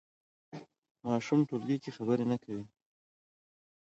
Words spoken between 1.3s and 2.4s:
ټولګي کې خبرې نه